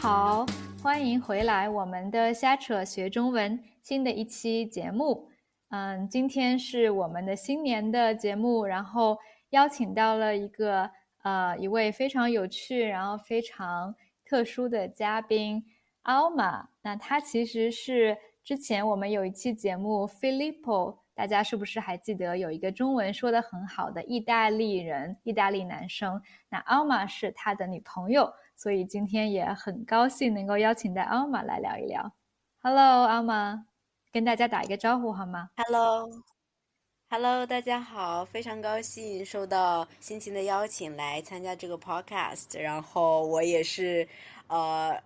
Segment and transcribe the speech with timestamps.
[0.00, 0.46] 好，
[0.80, 5.28] 欢迎回来我们的瞎扯学中文新的一期节目。
[5.70, 9.18] 嗯，今天是我们的新年的节目，然后
[9.50, 10.88] 邀请到了一个
[11.24, 13.92] 呃一位非常有趣，然后非常
[14.24, 15.64] 特殊的嘉宾
[16.04, 16.66] Alma。
[16.80, 26.22] 那他其实是之前我们有一期节目 Filippo，大家是不是还记得有一个中文说的很好的意大利人，意大利男生？
[26.48, 28.32] 那 Alma 是他的女朋友。
[28.58, 32.12] 所以今天也很高兴能够邀请到阿玛来聊一聊。
[32.60, 33.64] Hello，阿玛，
[34.10, 42.58] 跟大家打一个招呼好吗？Hello，Hello，大家好，非常高兴受到辛勤的邀请来参加这个 Podcast。
[42.58, 44.08] 然后我也是，
[44.48, 45.00] 呃，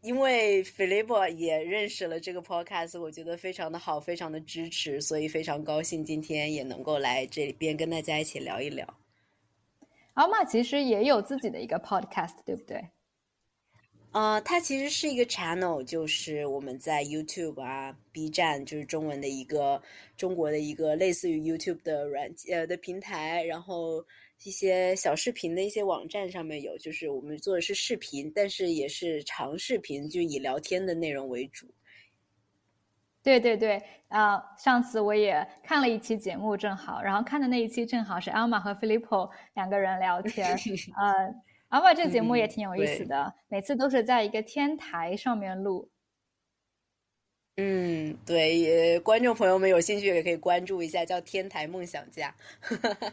[0.00, 8.97] 因为 Philip 也认识了这个 Podcast，我觉得非常的好，非常的支持，所以非常高兴今天也能够来这边跟大家一起聊一聊。
[10.18, 12.88] 奥玛其实也有自己的一个 podcast，对不对？
[14.10, 19.80] 呃，它其实是一个 channel，就是我们在 YouTube 啊、B 站，就是中文的一个
[20.16, 24.04] 中国的一个类似于 YouTube 的软呃的平台，然后
[24.42, 31.68] 一些小视频的一些网站上面有，就是我们做的是视频，但是也是长视频，就以聊天的内容为主。
[33.22, 40.56] 对对对，呃，上次我也看了一期节目，正好，然后看的那一期正好是 Alma 和 Filippo 两个人聊天。
[40.96, 41.34] 呃
[41.68, 45.90] ，Alma 这个节目也挺有意思的，每次都是在一个天台上面录。
[47.56, 52.32] 嗯，对，也观众朋友们有兴趣也可以关注一下，叫《天台梦想家》。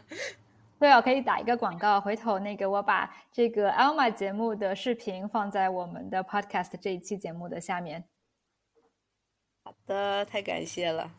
[0.78, 8.04] 对啊，可以打一个广告，回头那个我把这个 Alma 节目的视频放在我们的 Podcast 这一期节目的下面。
[9.66, 11.10] 好的，太感谢了。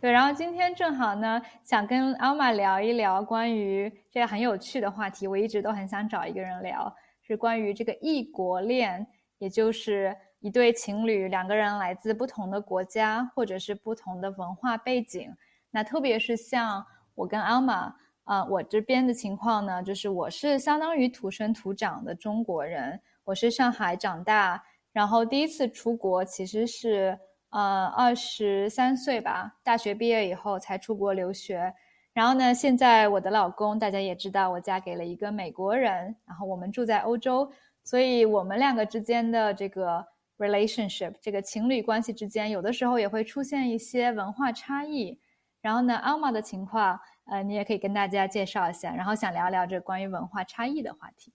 [0.00, 5.26] 对，然后今天正好呢，想跟阿玛聊一聊关于这个很有趣的话题。
[5.26, 9.04] 我一直都很想找一个人聊，是关于这个异国恋，
[9.38, 15.28] 也就是一对情侣，两个人来自不同的国家，或者是不同的文化背景。
[15.72, 16.86] 那特别是像
[17.16, 17.92] 我跟阿玛，
[18.22, 27.18] 啊，我这边的情况呢，就是我是相当于土生土长的中国人，我是上海长大，然后第一次出国其实是。
[27.50, 31.74] 呃，二十三岁吧，大学毕业以后才出国留学。
[32.12, 37.50] 然后呢，现在我的老公大家也知道，我嫁给了一个美国人，然后我们住在欧洲，
[37.84, 40.04] 所以我们两个之间的这个
[40.36, 45.20] relationship，这个情侣关系之间，有的时候也会出现一些文化差异。
[45.62, 51.32] 然后呢，阿玛的情况，呃，你也可以跟大家介绍一下，然后想聊聊这关于文化差异的话题。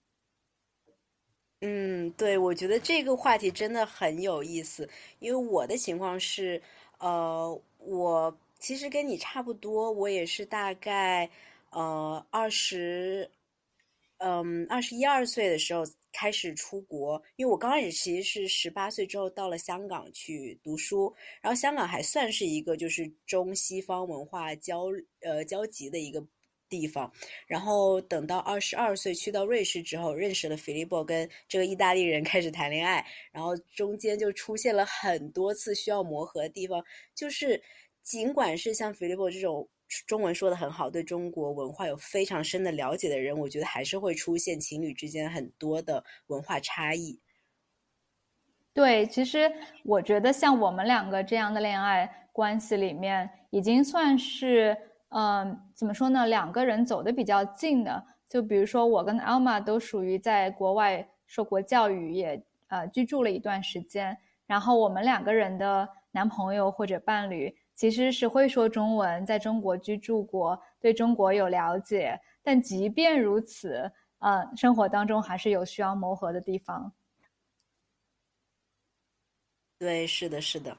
[1.66, 4.86] 嗯，对，我觉得这个话题真的很有意思，
[5.18, 6.60] 因为我的情况是，
[6.98, 11.30] 呃，我其实跟你差不多，我也是大概，
[11.70, 13.30] 呃，二十，
[14.18, 24.88] 嗯，二十一二岁的时候开始出国，因为我刚开始其实是十八岁之后到了香港去读书，然后香港还算是一个就是中西方文化交
[25.22, 26.22] 呃交集的一个。
[26.76, 27.12] 地方，
[27.46, 36.84] 然后等到二十二岁去到瑞士之后，认识了菲利波，跟这个意大利人开始谈恋爱，然后中间就出现了很多次需要磨合的地方。
[37.14, 37.62] 就是
[38.02, 39.68] 尽管是像菲利波这种
[40.04, 47.20] 中文说的很好，对中国文化有非常深的了解的人，我觉得还是会出现情侣之间很多的文化差异。
[48.72, 49.48] 对，其实
[49.84, 54.76] 我觉得像我们两个这样的恋爱关系里面，已经算是。
[55.16, 56.26] 嗯，怎么说呢？
[56.26, 64.18] 两个人走的比较近的，就比如说我跟 Alma 都属于在国外受过教育，也呃居住了一段时间。
[64.44, 72.20] 然后我们两个人的男朋友或者伴侣其实是会说中文，在中国居住过，对中国有了解。
[72.42, 73.88] 但即便如此，
[74.18, 76.92] 呃，生活当中还是有需要磨合的地方。
[79.78, 80.76] 对，是的，是的。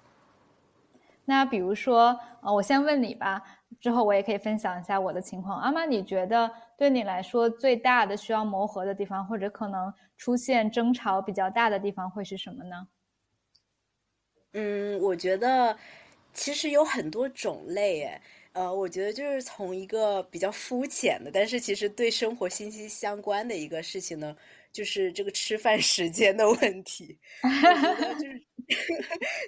[1.26, 3.42] 那比如说，呃，我先问你吧。
[3.82, 5.60] 之后我也可以分享一下我的情况。
[5.60, 12.88] 阿妈，你觉得对你来说最大的需要磨合的地方，或者可能出现争吵比较大的地方会是什么呢？
[14.54, 15.78] 嗯，我觉得
[16.34, 18.22] 其实有很多种类诶。
[18.54, 24.34] 呃，我觉得就是从一个比较肤浅的，但是其实对生活息息相关的一个事情呢，
[24.72, 27.20] 就是这个吃饭时间的问题。
[27.44, 27.50] 我
[27.84, 28.42] 觉得就是。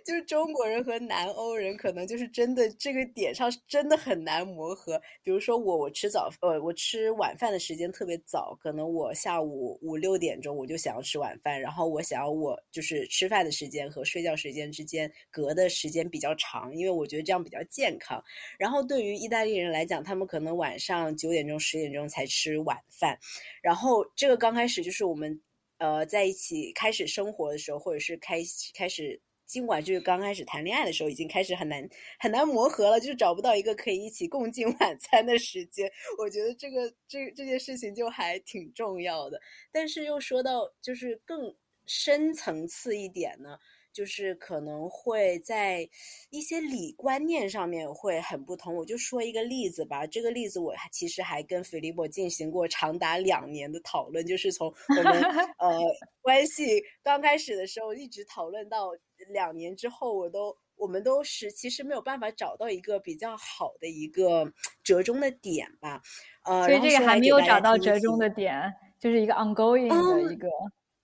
[0.06, 5.02] 就是中国人和南欧人可能就是真的这个点上真的很难磨合。
[5.24, 18.24] 比如说我，我吃早呃，我吃晚饭的时间特别早，可能我下午五六点钟我就想要吃晚饭，然后我想要我就是吃饭的时间和睡觉时间之间隔的时间比较长，因为我觉得这样比较健康。
[18.58, 23.18] 然后对于意大利人来讲，他们可能晚上九点钟十点钟才吃晚饭，
[23.62, 25.42] 然后这个刚开始就是我们。
[25.78, 28.40] 呃在一起开始生活的时候，或者是开
[28.76, 29.22] 开始。
[29.48, 31.88] 尽管就是刚开始谈恋爱的时候，已经开始很难
[32.20, 35.90] 很难磨合了，就是找不到一个可以一起共进晚餐的时间。
[36.20, 39.40] 我觉得这个这这件事情就还挺重要的。
[39.72, 43.58] 但是又说到就是更深层次一点呢。
[43.98, 45.90] 就是可能会在
[46.30, 48.76] 一些理观念上面会很不同。
[48.76, 55.14] 我就说一个例子吧，这个例子我其实还跟菲利波进行过长达两年的讨论，就是从我们
[55.58, 55.80] 呃
[56.22, 58.92] 关系刚开始的时候一直讨论到
[59.30, 64.46] 两年之后，我都我们都是其实没有办法找到一个比较好的一个
[64.84, 66.00] 折中的点吧。
[66.44, 70.48] 呃，所以这个还没有找到折中的点，就是一个 ongoing 的一个。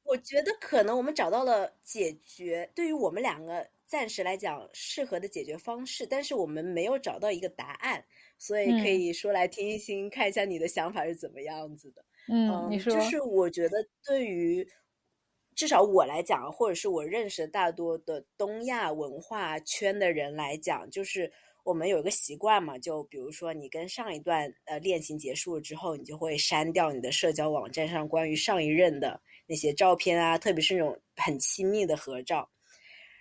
[0.04, 8.04] 我觉得可能我们找到了解决对于我们两个暂时来讲适合的解决方式，但是我们没有找到一个答案，
[8.38, 12.04] 所以可以说来听一听，看一下你的想法是怎么样子的。
[12.28, 14.68] 嗯，你说，就是我觉得对于
[15.56, 21.32] 至少我来讲，或者是我认识的大多的东亚文化圈的人来讲，就是
[21.64, 29.20] 我们有一个习惯嘛，就比如说你跟上一段呃恋情结束了之后，你就会删掉你的社交网站上关于上一任的。
[29.46, 32.50] 那些照片啊，特别是那种很亲密的合照，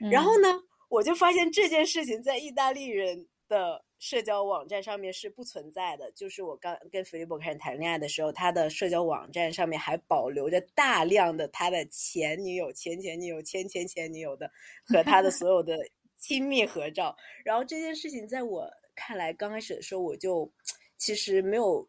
[0.08, 0.48] 然后呢，
[0.88, 6.12] 我就发现这件事情在意大利人的社交网站上面是不存在的。
[6.12, 14.48] 就是我刚跟菲利伯开始谈恋爱的时候，他的社交网站上面还保留着大量的他的前女友、前前女友、前前前女友的
[14.84, 15.76] 和他的所有的
[16.22, 17.16] 亲密合照。
[17.44, 20.50] 然后这件事情在我看来，刚开始的时候我就
[20.96, 21.86] 其实没有，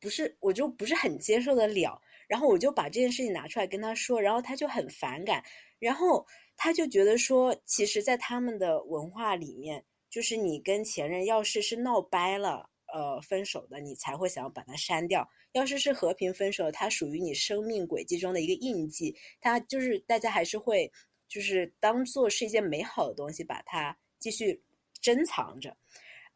[0.00, 2.00] 不是我就不是很接受得了。
[2.26, 5.44] 然后我就把这件事情拿出来跟他说，然后他就很反感，
[5.78, 6.26] 然后
[6.56, 15.22] 他就觉得说，其实，在他们的文化里面，就是你跟前任要是是闹掰了，呃，分手的，你才会想要把它删掉；
[15.52, 20.90] 要是是和平分手，它属于你生命轨迹中的一个印记，它就是大家还是会
[21.28, 24.62] 就是当做是一件美好的东西，把它继续
[25.00, 25.76] 珍藏着。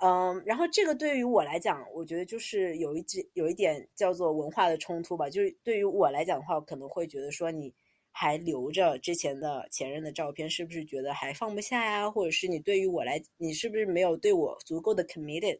[0.00, 5.28] 嗯，然后这个对于我来讲，我觉得就是有一只有一点叫做文化的冲突吧。
[5.28, 7.74] 就是对于我来讲的话，可能会觉得说你
[8.12, 12.08] 还留着之前的前任的照片，是不是觉得还放不下呀？
[12.08, 15.58] 或者是你对于我来，你是不是没有对我足够的 committed？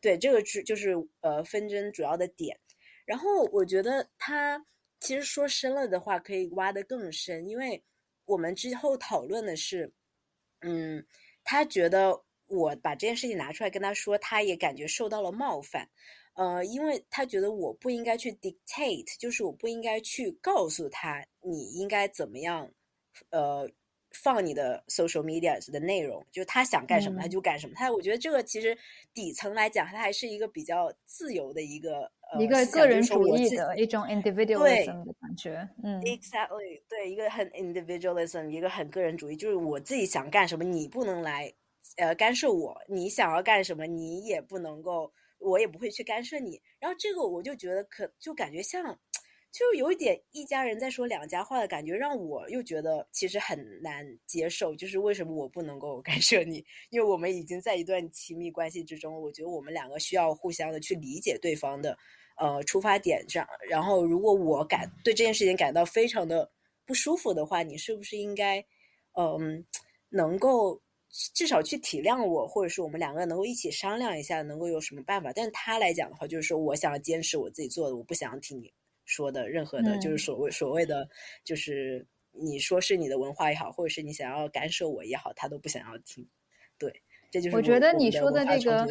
[0.00, 2.58] 对，这个是就是呃纷争主要的点。
[3.04, 4.64] 然后我觉得他
[4.98, 7.80] 其实说深了的话，可以挖得更深，因为
[8.24, 9.92] 我们之后讨论的是，
[10.60, 11.06] 嗯，
[11.44, 12.24] 他觉得。
[12.48, 15.88] 我把这件事情拿出来跟他说，他也感觉受到了冒犯，
[16.34, 22.70] 呃，因为他觉得我不应该去 dictate，就是我不应该去告诉他你应该怎么样，
[23.30, 23.66] 呃，
[24.10, 27.74] 放你的 social media 的内容，就他想干什么他就干什么。
[27.74, 28.76] 他我觉得这个其实
[29.14, 35.68] 底层来讲，他还是一个比较自由的一个一个个人主义的一种 individualism 的感觉。
[35.82, 41.52] 嗯，exactly，对，一个很 individualism，一个很个人主义，就是我自己想干什么，你不能来。
[41.96, 46.58] 呃，干涉我，你想要干什么，你也不能够，我也不会去干涉你。
[46.78, 48.98] 然后这个我就觉得可就感觉像，
[49.50, 54.74] 就有一点一家人在说两家话的感觉，让我又觉得其实很难接受。
[54.74, 56.64] 就是为什么我不能够 干涉你？
[56.88, 61.98] 因为我们已经在一段亲密关系之中，我觉得我们两个需要互相的去理解对方的
[62.44, 63.46] 呃出发点上。
[63.68, 66.50] 然后如果我感对这件事情感到非常的
[66.84, 68.64] 不舒服的话，你是不是应该
[69.12, 69.64] 嗯
[70.08, 70.80] 能够？
[71.34, 75.30] 至少去体谅我，或者是我们两个人能够一起商量一下，能够有什么办法。
[75.30, 78.72] 但是他来讲的话，就是说我想要坚持我自己做的，我不想听你
[79.04, 81.06] 说的任何的，就是所谓所谓的，
[81.44, 86.26] 就是你说是你的文化也好，或者是你想要干涉我也好，他都不想要听。
[86.78, 86.90] 对，
[87.30, 88.88] 这就是我觉得你说的这个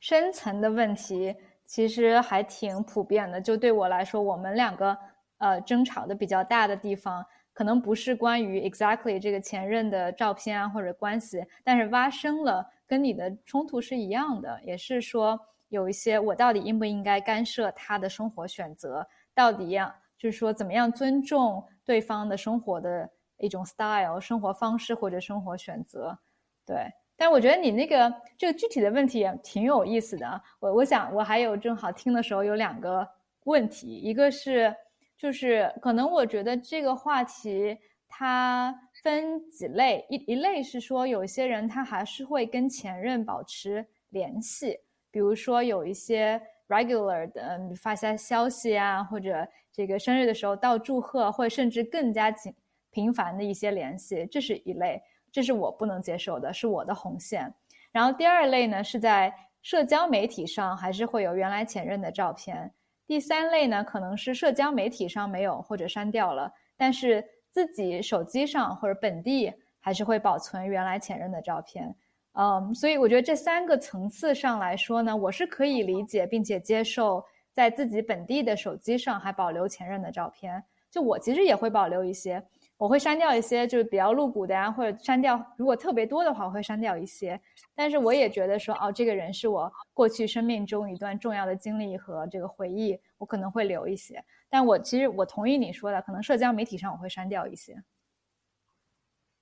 [0.00, 1.34] 深层的问题，
[1.66, 3.40] 其实还挺普遍的。
[3.40, 4.96] 就对我来说，我们两个
[5.38, 7.24] 呃争吵的比较大的地方。
[7.52, 23.08] 可能不是关于 exactly 这个前任的照片啊或者关系，但是挖深了，跟你的冲突是一样的，也是说有一些我到底应不应该干涉他的生活选择，到底要就是说怎么样尊重对方的生活的
[23.38, 26.18] 一种 style 生活方式或者生活选择，
[26.66, 26.92] 对。
[27.16, 33.08] 但我觉得你那个这个具体的问题也挺有意思的，我我想我还有正好听的时候有两个
[33.44, 34.74] 问题，一个是。
[35.18, 37.74] 就是可能我觉得这个话题
[38.06, 44.78] 它分几类，一一类是说有些人他还是会跟前任保持联系，
[45.10, 52.54] 比如说有一些 regular 的发下消息啊，或者这个生日的时候到祝贺，或者甚至更加紧
[52.90, 55.02] 频繁的一些联系，这是一类，
[55.36, 57.52] 这是我不能接受的，是我的红线。
[57.92, 62.72] 然后第二类呢是在社交媒体上还是会有原来前任的照片。
[63.06, 71.94] 第三类呢，可能是社交媒体上没有或者删掉了，但是自己手机上或者本地还是会保存原来前任的照片。
[72.32, 80.64] 嗯，所以我觉得这三个层次上来说呢，我是可以理解并且接受在自己本地的手机上还保留前任的照片。
[80.90, 82.42] 就我其实也会保留一些，
[82.78, 87.40] 我会删掉一些就是比较露骨的呀，或者删掉如果特别多的话，我会删掉一些。
[87.74, 94.22] 但是我也觉得说，哦，这个人是我过去生命中一段重要的经历和这个回忆，我可能会留一些。
[94.48, 97.82] 但我其实我同意你说的，可能社交媒体上我会删掉一些。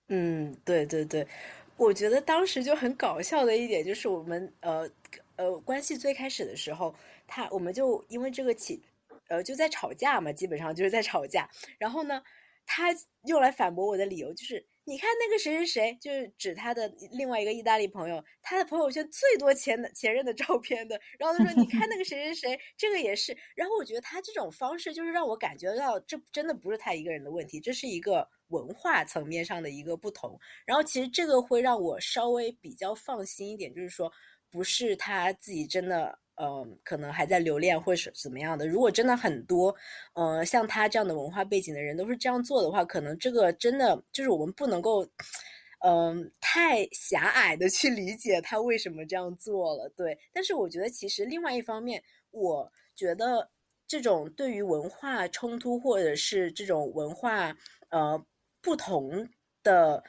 [0.08, 1.26] 嗯，对对对。
[1.76, 4.88] 我觉得当时就很搞笑的一点就是，我们呃
[5.36, 6.94] 呃关系最开始的时候，
[7.26, 8.80] 他我们就因为这个起，
[9.28, 11.48] 呃就在吵架嘛，基本上就是在吵架。
[11.78, 12.22] 然后呢，
[12.66, 12.94] 他
[13.26, 14.66] 用来反驳我的理由就是。
[14.86, 21.00] 你看那个谁谁谁，就是指他的另外一个意大利朋友，他的朋友圈最多前前任的照片的。
[21.18, 30.38] 然后他说：“你看那个谁谁谁，这个也是。”然后我觉得他这种方式就是让我感觉到，这真的不是他一个人的问题，这是一个文化层面上的一个不同。
[30.66, 34.12] 然后其实这个会让我稍微比较放心一点，就是说
[34.50, 36.18] 不是他自己真的。
[36.36, 38.66] 嗯，可能还在留恋或是怎么样的。
[38.66, 39.74] 如果真的很多，
[40.14, 45.06] 呃，像他这样的文化背景的人都是这样做的话，可能这个真的就是我们不能够，
[45.84, 49.88] 嗯，太狭隘的去理解他为什么这样做了。
[49.96, 53.48] 对，但是我觉得其实另外一方面，我觉得
[53.86, 57.56] 这种对于文化冲突或者是这种文化
[57.90, 58.20] 呃
[58.60, 59.28] 不同
[59.62, 60.02] 的。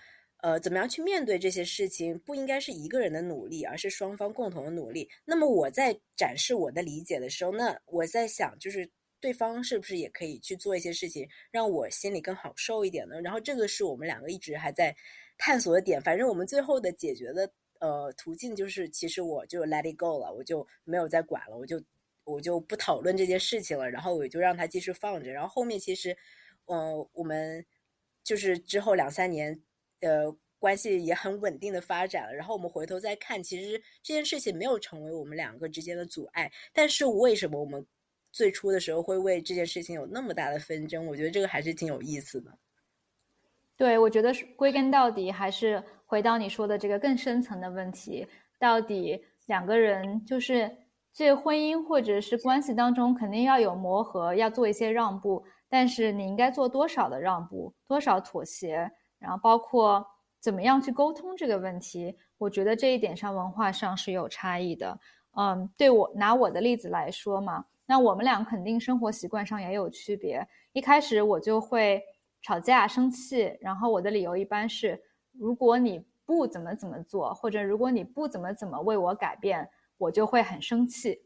[0.46, 5.10] 呃，怎么样去面对这些事情，不应该是一个人的努力，而是双方共同的努力。
[5.26, 8.88] 那么我在展示我的理解的时候，那我在想，就是
[9.20, 13.20] 对方是不是也可以去做一些事情，让我心里更好受一点呢？
[13.22, 14.96] 然后这个是我们两个一直还在
[15.36, 16.00] 探索的点。
[16.00, 21.82] 反正我们最后的解决的呃途径就是，其实我就 let it go 了，我就没有再管了，我就
[22.24, 25.32] 我就不讨论这件事情了，然后我就让他继续放着。
[25.32, 26.16] 然后后面其实，
[26.66, 27.66] 呃，我们
[28.24, 29.60] 就是之后两三年。
[30.02, 32.34] 呃，关系也很稳定的发展了。
[32.34, 36.52] 然后我们回头再看，其实这件事情没有成为我们两个之间的阻碍。
[36.74, 37.86] 但是为什么我们
[38.32, 41.06] 最初的时候会为这件事情有那么大的纷争？
[41.08, 42.52] 我觉得这个还是挺有意思的。
[43.78, 48.26] 对，我觉得归根到底还是回到你说的这个更深层的问题：
[48.60, 50.70] 到底两个人就是
[51.14, 55.44] 这婚姻或者是关系当中，肯定要有磨合，要做一些让步。
[55.68, 58.90] 但是你应该做多少的让步，多少妥协？
[59.26, 60.06] 然后包括
[60.40, 65.00] 怎么样去沟通这个问题，我觉得这一点上文化上是有差异的。
[65.36, 70.48] 嗯，对我拿我的例子来说嘛，那我们俩肯定生活习惯上也有区别。
[70.74, 72.04] 一开始我就会
[72.44, 75.02] 吵架生气，然后我的理由一般是：
[75.32, 79.68] 如果你不怎么怎么做，或者如果你不怎么怎么为我改变，
[79.98, 81.20] 我就会很生气。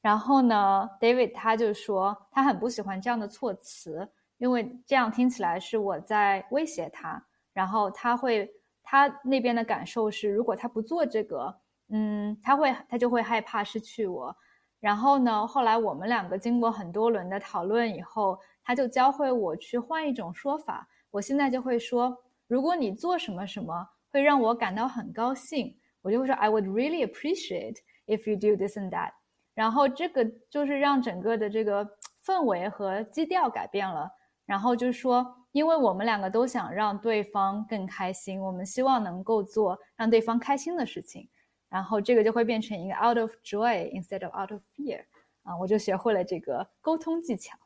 [0.00, 4.08] 然后呢，David 他就说他很不喜欢这样的措辞。
[4.38, 8.50] 因为这样听起来是我在威胁他，然后他会，
[8.82, 14.36] 他那边的感受是，如果他不做这个，嗯，他会，他就会害怕失去我。
[14.78, 20.86] 然后呢，后来我们两个经过很多轮的讨论以后，他就教会我去换一种说法。
[21.10, 22.14] 我现在就会说，
[22.46, 29.12] 如果你做什么什么会让我感到很高兴，我就会说 I would really appreciate if you do this and that。
[29.54, 31.88] 然后这个就是让整个的这个
[32.24, 34.10] 氛围和基调改变了。
[34.46, 41.28] 然后就是说，因为我们两个都想让对方更开心，我们希望能够做让对方开心的事情，
[41.68, 45.02] 然后这个就会变成一个 out of joy instead of out of fear，
[45.42, 47.58] 啊，我就学会了这个沟通技巧。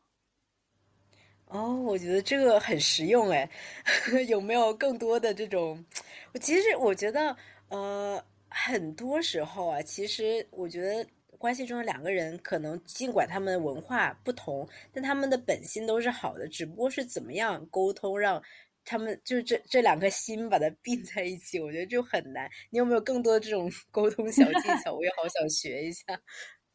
[1.49, 3.49] 哦，我觉得这个很实用哎，
[4.27, 5.85] 有没有更多的这种？
[6.33, 7.37] 我其实我觉得，
[7.69, 11.07] 呃，很多时候啊，其实我觉得。
[11.41, 18.41] 关系中的两个人，可能尽管他们文化不同，但他们的本心都是好的，只不过是怎么样沟通，让
[18.85, 22.47] 他们就是这这两颗心把它并在一起，我觉得就很难。
[22.69, 24.93] 你有没有更多这种 沟通小技巧？
[24.93, 26.05] 我也好想学一下。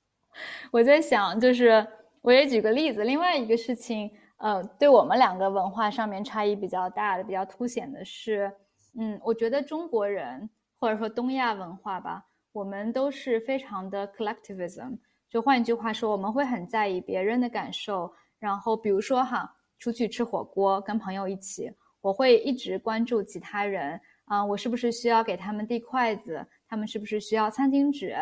[0.73, 1.85] 我在想，就是
[2.21, 8.51] 我也举个例子，另外一个事情，呃，对我们两个文化上面差异比较大的、比较凸显的是，
[8.97, 12.25] 嗯，我觉得中国人或者说东亚文化吧。
[12.55, 14.97] 我们都是非常的 collectivism，
[15.29, 18.09] 就换一句话说，我们会很在意别人的感受。
[18.39, 21.69] 然后，比如说哈，出去吃火锅，跟朋友一起，
[21.99, 26.47] 我会一直关注其他人啊，我是不是需要给他们递筷子？
[26.65, 28.15] 他们是不是需要餐巾纸？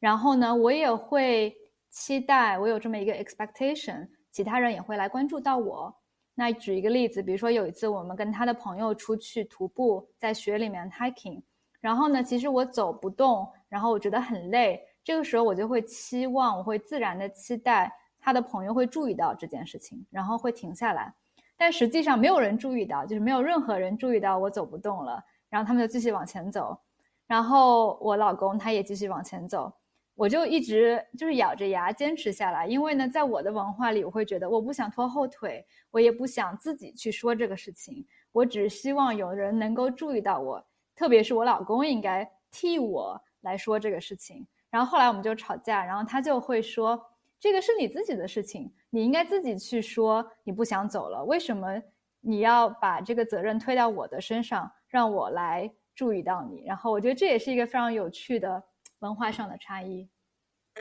[0.00, 1.54] 然后呢，我也会
[1.88, 5.94] 期待，我有这么一个 expectation，其他人也会来关注到我。
[6.34, 11.40] 那举一个例子，比如说有一次我们跟他的朋友出去徒步，在雪里面 hiking。
[11.80, 14.80] 然后呢，其实我走不动，然后我觉得很累。
[15.04, 21.14] 这个时候我就会期望，我会自然的期待他的朋友会注意到这件事情，然后会停下来。
[21.56, 26.78] 但实际上没有人注意到，就是没有任何人注意到我走不动了，然后他们就继续往前走，
[27.26, 29.72] 然后我老公他也继续往前走，
[30.14, 32.66] 我就一直就是咬着牙坚持下来。
[32.66, 40.64] 因为呢，在我的文化里，我会觉得我不想拖后腿，我也不想自己去说这个事情，我只希望有人能够注意到我，
[40.98, 44.44] 特别是我老公应该替我来说这个事情。
[44.68, 47.00] 然后后来我们就吵架，然后他就会说
[47.38, 51.24] ：“这个是你自己的事情，你应该自己去说你不想走了。
[51.24, 51.80] 为什么
[52.20, 58.60] 你要把这个责任推到我的身上，让我来注意到你？”然后我觉得这也是一个非常有趣的
[58.98, 60.08] 文化上的差异。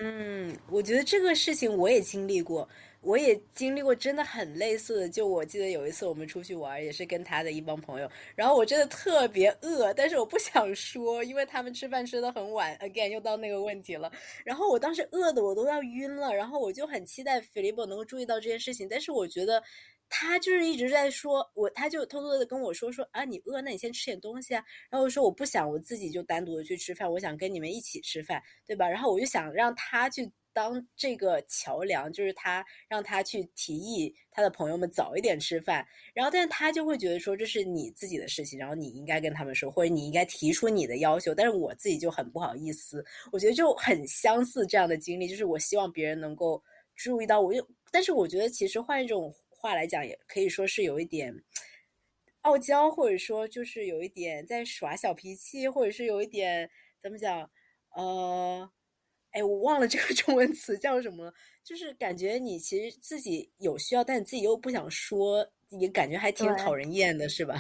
[0.01, 2.67] 嗯，我觉得这个事情我也经历过。
[3.07, 14.11] 我也经历过真的很类似的，就我记得有一次我们出去玩，也是跟他的一帮朋友，然后我真的特别饿，但是我不想说，因为他们吃饭吃的很晚，again 又到那个问题了。
[14.43, 19.63] 然后我当时饿的我都要晕了，然后我就很期待 Philip 能够注意到这件事情，但是我觉得
[20.09, 24.61] 他就是一直在说，我他就偷偷的跟我说说啊，你饿，那你先吃点东西啊。
[24.89, 28.89] 然后我说我不想我自己就单独的去吃饭，我想跟你们一起吃饭，对吧？
[28.89, 30.29] 然后我就想让他去。
[30.57, 46.59] 当这个桥梁，就是他让他去提议他的朋友们早一点吃饭，然后但是他就会觉得说这是你自己的事情，然后你应该跟他们说，或者你应该提出你的要求，但是我自己就很不好意思，我觉得就很相似这样的经历，就是我希望别人能够
[46.95, 51.31] 注意到我，又但是我觉得其实换一种话来讲，也可以说是有一点
[52.41, 56.67] 傲娇，或者说就是有一点在耍小脾气，或者是有一点
[56.99, 57.47] 怎么讲，
[57.95, 58.67] 呃。
[59.31, 61.31] 哎，我忘了这个 中文词叫什么，
[61.63, 67.55] 就是感觉你其实自己有需要，但你自己又不想说，也感觉还挺讨人厌的，是吧？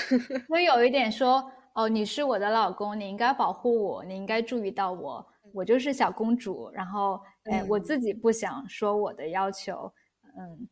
[0.50, 1.42] 我有一点说，
[1.74, 5.24] 哦，你是我的老公，你应该保护我，你应该注意到我，
[5.54, 6.70] 我就是小公主。
[6.74, 9.90] 然后，哎，我自己不想说我的要求，
[10.36, 10.68] 嗯，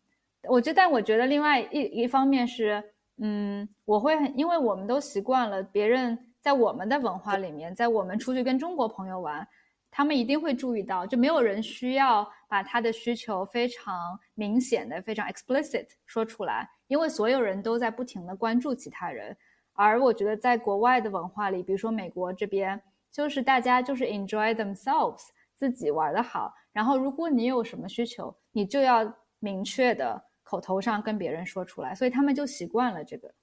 [0.49, 2.83] 我觉得，但我觉得另外一一方面是，
[3.23, 9.47] 嗯，我会很，因为我们都习惯了别人在我们的文化里面，在我们出去跟中国朋友玩。
[9.91, 19.37] 他们一定会注意到，就没有人需要把他的需求非常明显的、非常 explicit 说出来，因为所有人都在不停的关注其他人。
[19.73, 25.23] 而我觉得，在国外的文化里，比如说美国这边，就是大家就是 enjoy themselves，
[25.57, 26.55] 自己玩的好。
[26.73, 33.35] 然后，如果你有什么需求，你就要明确的口头上跟别人说出来，所以他们就习惯了这个。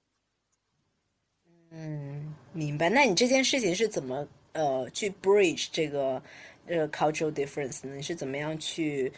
[1.70, 2.88] 嗯，明白。
[2.88, 4.26] 那你这件事情是怎么？
[4.52, 6.22] 呃，去 bridge 这个
[6.66, 7.86] 呃 cultural difference？
[7.88, 9.12] 你是怎么样去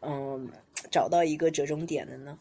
[0.00, 0.50] 嗯
[0.90, 2.38] 找到一个折中点的呢？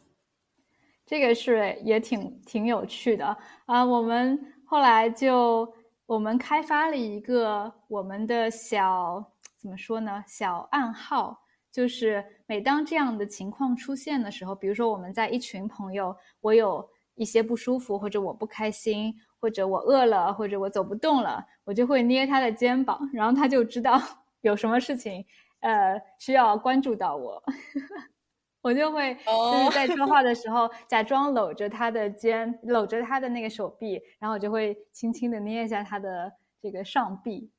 [1.05, 3.83] 这个是也挺挺有趣的啊。
[3.83, 5.71] 我们后来就
[6.05, 9.23] 我们开发了一个我们的小
[9.57, 10.23] 怎么说呢？
[10.27, 11.37] 小暗号，
[11.71, 19.13] 就是每当这样的情况出现的时候，比如说我们在一群朋友，我有一些不舒服或者我不开心。
[19.45, 24.01] 或者我饿了，或者我走不动了，我就会捏他的肩膀，然后他就知道
[24.41, 25.23] 有什么事情，
[25.59, 27.43] 呃，需要关注到我。
[28.63, 37.51] 我就会就是在说话的时候假装搂着他的肩，搂着他的那个手臂，然后我就会轻轻的捏一下他的这个上臂。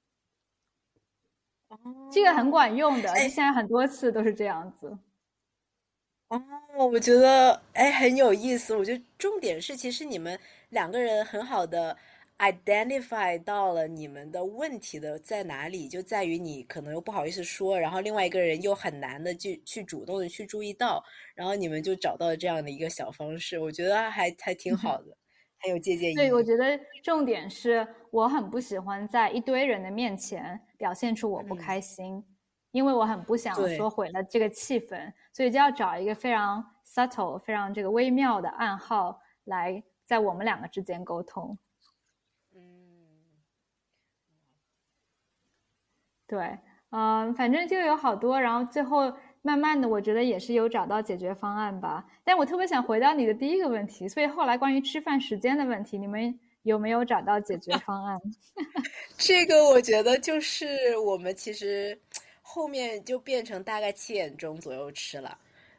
[1.69, 1.79] 哦，
[2.11, 4.99] 这个很管用的，现在很多次都是这样子。
[6.29, 6.43] 哦，
[6.91, 8.75] 我觉得哎很有意思。
[8.77, 10.39] 我觉得重点是，其实你们。
[10.71, 11.97] 两个人很好的
[12.39, 21.03] identify 到了你们的问题的在哪里，就在于你可能又不好意思说，然后另外一个人又很难的去去主动的去注意到，
[21.37, 25.17] 然后你们就找到了这样的一个小方式，我觉得还还挺好的，
[25.61, 26.17] 很有借鉴意义。
[26.17, 32.23] 对，我觉得重点是我很不喜欢在一堆人的面前表现出我不开心，
[32.77, 39.83] 因为我很不想说毁了这个气氛，所以就要找一个非常 subtle、非常这个微妙的暗号来。
[40.09, 41.59] 在我们两个之间沟通，
[42.55, 42.61] 嗯，
[46.29, 46.57] 对，
[46.91, 49.13] 嗯，反正就有好多，然后最后
[49.43, 52.07] 慢慢的，我觉得也是有找到解决方案吧。
[52.23, 58.21] 但我特别想回到你的第一个问题，所以后来关于吃饭时间的问题，你们有没有找到解决方案？
[59.19, 62.01] 这个我觉得就是我们其实
[62.49, 65.39] 后面就变成大概七点钟左右吃了。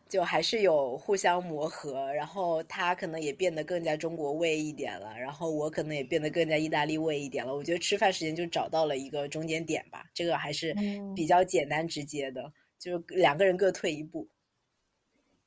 [0.10, 7.53] 就还是有互相磨合，然后他可能也变得更加中国味一点了，然后我可能也变得更加意大利味一点了。
[7.53, 10.73] 我觉得吃饭时间就找到了一个中间点吧，这个还是
[11.13, 12.49] 比较简单直接的，
[12.80, 14.25] 就两个人各退一步。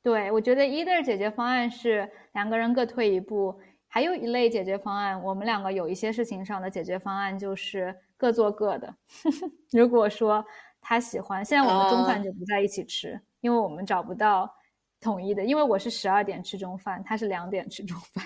[0.03, 3.59] 对，我觉得一的解决方案是两个人各退一步，
[3.93, 8.95] 还有一类解决方案，我们两个有一些事情上的解决方案就是各做各的。
[9.73, 10.45] 如果说
[10.81, 13.21] 他喜欢，现在我们中饭就不在一起吃。
[13.41, 14.55] 因为我们找不到
[15.01, 18.25] 统一的，因为我是十二点吃中饭，他是两点吃中饭，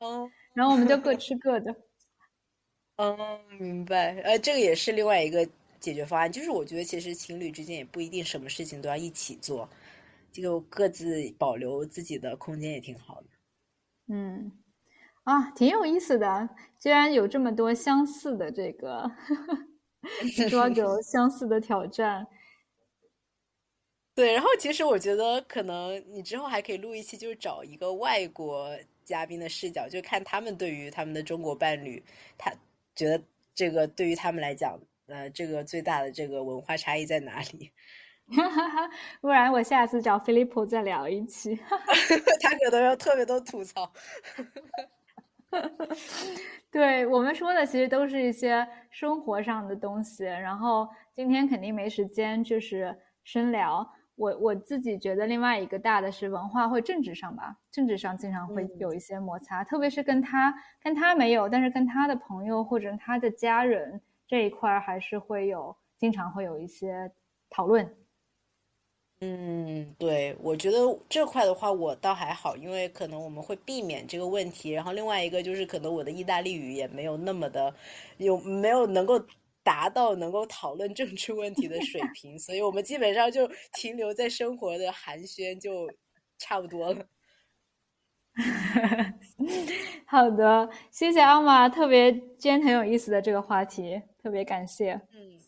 [0.00, 1.74] 哦，然后我们就各吃各的。
[2.98, 4.14] 哦，明白。
[4.22, 5.48] 呃，这个也是另外一个
[5.80, 9.68] 解决方案，就是我觉得其实情侣之间也不一定什么事情都要一起做，
[10.30, 13.37] 这个各自保留自己的空间也挺好的。
[14.08, 14.52] 嗯，
[15.24, 19.10] 啊，挺有意思的，居然有这么多相似的这个
[20.36, 22.26] struggle，相似的挑战。
[24.14, 32.02] 对，然后其实我觉得可能你之后还可以录一期，就是找一个外国嘉宾的视角，就看他们对于他们的中国伴侣，
[32.36, 32.52] 他。
[32.96, 33.22] 觉得
[33.54, 37.70] 这个对于他们来讲，呃，这个最大的这个文化差异在哪里？
[39.20, 41.56] 不然我下次找 Philip 再聊一期，
[42.42, 43.90] 他可能要特别多吐槽。
[46.70, 53.88] 对我们说的其实都是一些生活上的东西，然后今天肯定没时间就是深聊。
[54.14, 67.10] 我我自己觉得另外一个大的是文化或政治上吧，政治上经常会有一些摩擦，特别是跟他跟他没有，但是跟他的朋友或者他的家人这一块还是会有，经常会有一些
[67.48, 67.88] 讨论。
[69.20, 70.78] 嗯，对，我觉得
[71.08, 74.70] 这块的话我倒还好，因为可能我们会避免这个问题。
[74.70, 77.74] 然后另外一个就是可能我的意大利语也没有那么的
[78.18, 79.20] 有没有能够。
[79.64, 85.86] 达到能够讨论政治问题的水平，所以我们基本上就停留在生活的寒暄就
[86.38, 87.04] 差不多了。
[90.06, 94.92] 好的，谢谢阿玛，特别今天很有意思的这个话题，特别感谢。
[95.12, 95.38] 嗯，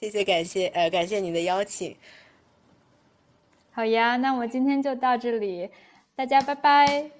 [0.00, 1.94] 谢谢，感谢，呃，感谢你的邀请。
[3.78, 5.70] 好呀，那我今天就到这里，
[6.16, 7.12] 大家拜拜。